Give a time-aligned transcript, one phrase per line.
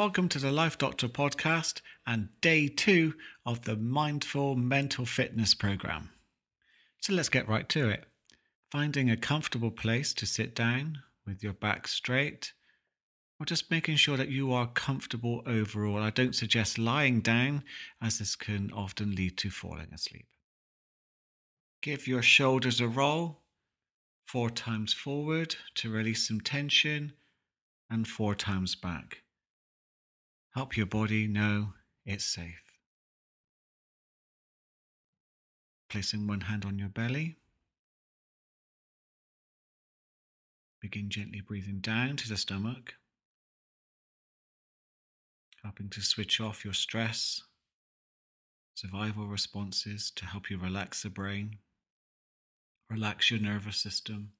[0.00, 3.12] welcome to the Life Doctor podcast and day two
[3.44, 6.08] of the Mindful Mental Fitness program.
[7.02, 8.06] So let's get right to it.
[8.72, 12.54] Finding a comfortable place to sit down with your back straight,
[13.38, 15.98] or just making sure that you are comfortable overall.
[15.98, 17.62] I don't suggest lying down,
[18.00, 20.28] as this can often lead to falling asleep.
[21.82, 23.42] Give your shoulders a roll,
[24.26, 27.12] four times forward to release some tension,
[27.90, 29.24] and four times back.
[30.54, 32.62] Help your body know it's safe.
[35.88, 37.36] Placing one hand on your belly.
[40.80, 42.94] Begin gently breathing down to the stomach,
[45.62, 47.42] helping to switch off your stress,
[48.74, 51.58] survival responses to help you relax the brain,
[52.88, 54.32] relax your nervous system.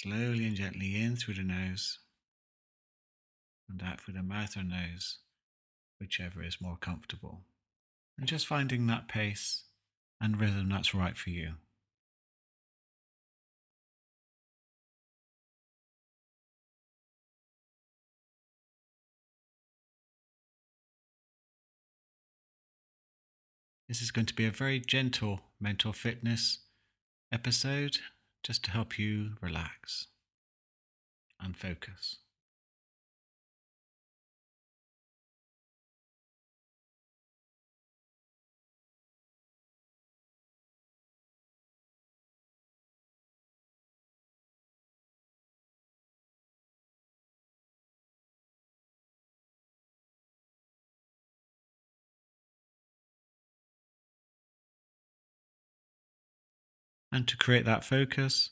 [0.00, 1.98] Slowly and gently in through the nose
[3.68, 5.18] and out through the mouth or nose,
[5.98, 7.40] whichever is more comfortable.
[8.16, 9.64] And just finding that pace
[10.20, 11.54] and rhythm that's right for you.
[23.88, 26.60] This is going to be a very gentle mental fitness
[27.32, 27.98] episode
[28.48, 30.06] just to help you relax
[31.38, 32.16] and focus.
[57.10, 58.50] And to create that focus,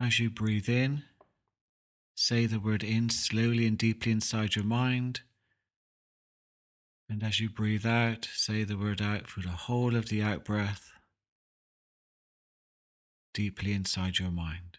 [0.00, 1.04] as you breathe in,
[2.14, 5.20] say the word in slowly and deeply inside your mind.
[7.08, 10.44] And as you breathe out, say the word out through the whole of the out
[10.44, 10.92] breath,
[13.34, 14.78] deeply inside your mind.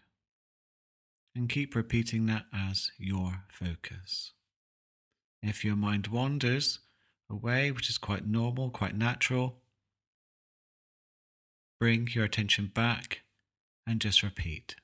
[1.34, 4.32] And keep repeating that as your focus.
[5.40, 6.80] If your mind wanders
[7.30, 9.60] away, which is quite normal, quite natural,
[11.80, 13.20] bring your attention back
[13.86, 14.76] and just repeat.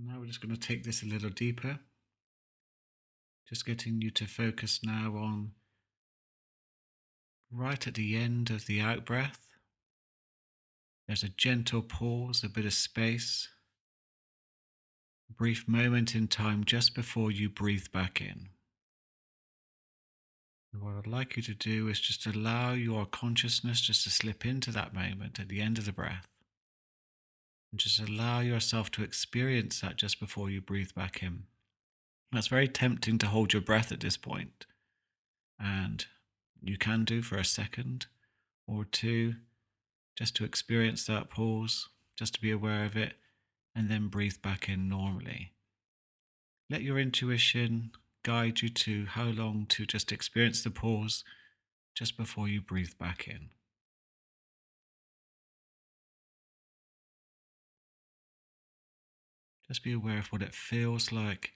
[0.00, 1.80] Now we're just going to take this a little deeper.
[3.48, 5.52] Just getting you to focus now on
[7.50, 9.46] right at the end of the out breath.
[11.06, 13.48] There's a gentle pause, a bit of space,
[15.28, 18.50] a brief moment in time just before you breathe back in.
[20.72, 24.44] And what I'd like you to do is just allow your consciousness just to slip
[24.44, 26.28] into that moment at the end of the breath.
[27.70, 31.44] And just allow yourself to experience that just before you breathe back in.
[32.32, 34.66] That's very tempting to hold your breath at this point,
[35.58, 36.04] And
[36.62, 38.06] you can do for a second
[38.66, 39.34] or two,
[40.16, 43.14] just to experience that pause, just to be aware of it,
[43.74, 45.52] and then breathe back in normally.
[46.70, 47.92] Let your intuition
[48.22, 51.24] guide you to how long to just experience the pause
[51.94, 53.50] just before you breathe back in.
[59.68, 61.52] Just be aware of what it feels like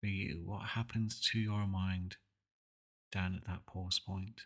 [0.00, 2.16] for you, what happens to your mind
[3.12, 4.42] down at that pause point.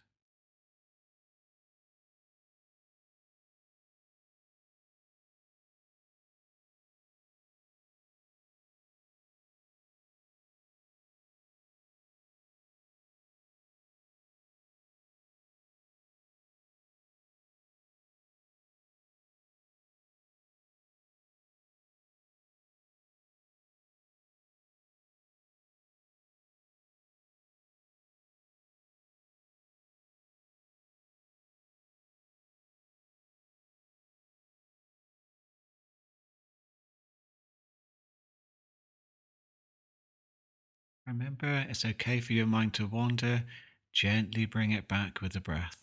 [41.06, 43.44] Remember, it's okay for your mind to wander.
[43.92, 45.82] Gently bring it back with the breath,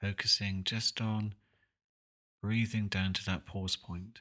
[0.00, 1.34] focusing just on
[2.40, 4.20] breathing down to that pause point.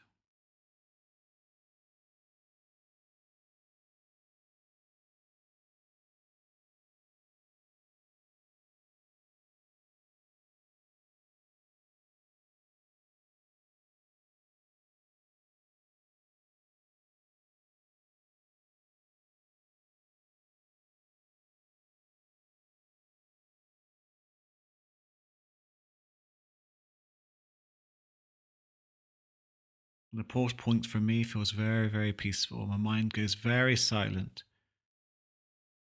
[30.16, 32.66] The pause point for me feels very, very peaceful.
[32.68, 34.44] My mind goes very silent.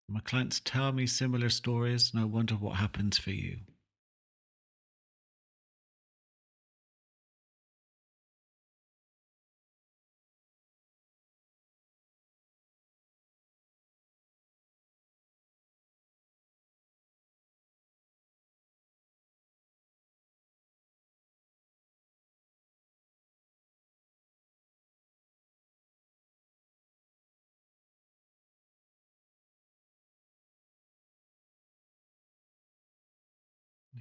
[0.08, 3.58] My clients tell me similar stories, and I wonder what happens for you.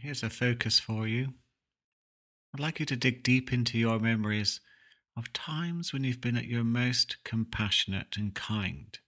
[0.06, 1.34] Here's a focus for you.
[2.54, 4.62] I'd like you to dig deep into your memories
[5.18, 9.00] of times when you've been at your most compassionate and kind.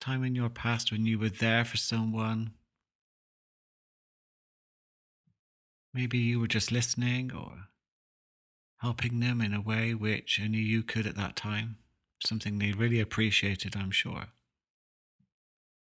[0.00, 2.52] Time in your past when you were there for someone.
[5.92, 7.64] Maybe you were just listening or
[8.76, 11.78] helping them in a way which only you could at that time.
[12.24, 14.28] Something they really appreciated, I'm sure.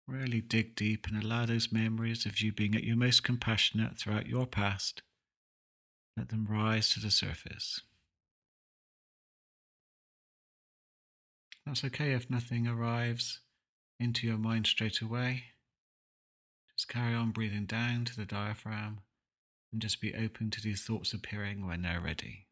[0.08, 4.26] Really dig deep and allow those memories of you being at your most compassionate throughout
[4.26, 5.02] your past.
[6.16, 7.82] Let them rise to the surface.
[11.66, 13.40] That's okay if nothing arrives
[14.00, 15.44] into your mind straight away.
[16.74, 19.00] Just carry on breathing down to the diaphragm
[19.70, 22.47] and just be open to these thoughts appearing when they're ready.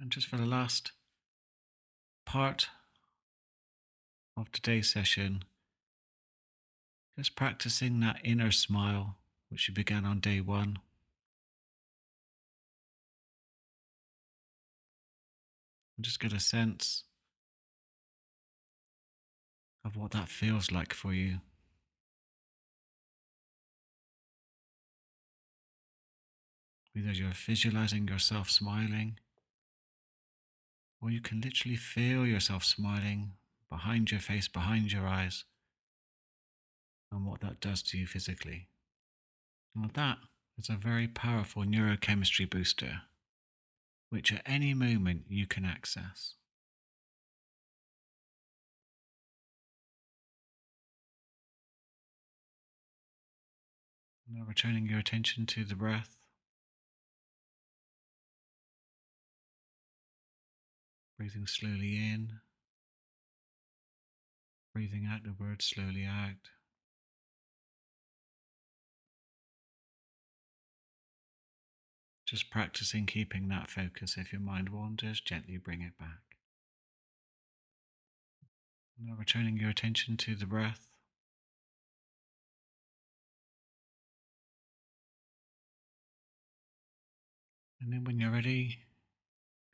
[0.00, 0.92] And just for the last
[2.24, 2.68] part
[4.34, 5.44] of today's session,
[7.18, 9.16] just practicing that inner smile
[9.50, 10.78] which you began on day one.
[15.98, 17.04] And just get a sense
[19.84, 21.40] of what that feels like for you.
[26.96, 29.18] Either you're visualizing yourself smiling
[31.02, 33.32] or you can literally feel yourself smiling
[33.70, 35.44] behind your face, behind your eyes,
[37.12, 38.68] and what that does to you physically.
[39.74, 40.18] Now, that
[40.58, 43.02] is a very powerful neurochemistry booster,
[44.10, 46.34] which at any moment you can access.
[54.32, 56.19] Now, returning your attention to the breath.
[61.20, 62.40] Breathing slowly in,
[64.72, 66.48] breathing out the word slowly out.
[72.26, 74.16] Just practicing keeping that focus.
[74.16, 76.22] If your mind wanders, gently bring it back.
[78.98, 80.88] Now returning your attention to the breath.
[87.78, 88.78] And then when you're ready,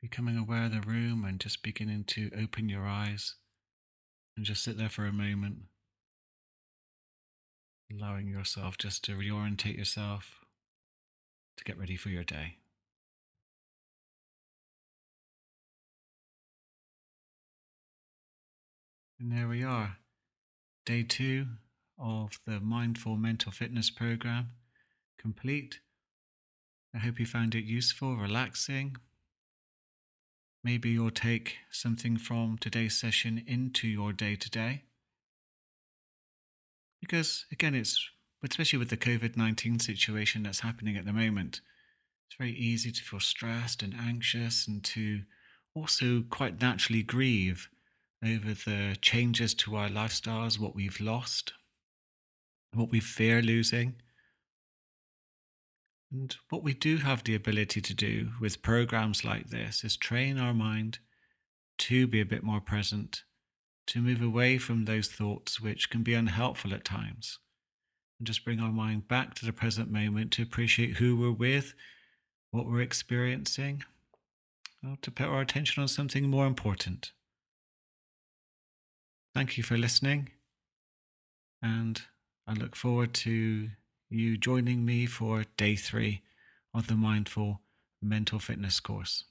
[0.01, 3.35] becoming aware of the room and just beginning to open your eyes
[4.35, 5.57] and just sit there for a moment,
[7.91, 10.41] allowing yourself just to reorientate yourself
[11.57, 12.57] to get ready for your day.
[19.19, 19.97] And there we are,
[20.85, 21.47] day two
[21.97, 24.51] of the Mindful Mental Fitness Program
[25.17, 25.79] complete.
[26.93, 28.95] I hope you found it useful, relaxing,
[30.67, 34.83] Maybe you'll take something from today's session into your day to day.
[36.99, 38.09] Because again, it's
[38.43, 41.61] especially with the COVID 19 situation that's happening at the moment,
[42.27, 45.21] it's very easy to feel stressed and anxious and to
[45.73, 47.69] also quite naturally grieve
[48.21, 51.53] over the changes to our lifestyles, what we've lost,
[52.73, 54.01] what we fear losing.
[56.11, 60.37] And what we do have the ability to do with programs like this is train
[60.37, 60.99] our mind
[61.79, 63.23] to be a bit more present,
[63.87, 67.39] to move away from those thoughts which can be unhelpful at times,
[68.19, 71.73] and just bring our mind back to the present moment to appreciate who we're with,
[72.51, 73.83] what we're experiencing,
[74.81, 77.11] well, to put our attention on something more important.
[79.35, 80.29] Thank you for listening,
[81.61, 82.01] and
[82.47, 83.69] I look forward to
[84.09, 86.21] you joining me for day three
[86.73, 87.61] of the Mindful
[88.01, 89.25] Mental Fitness course.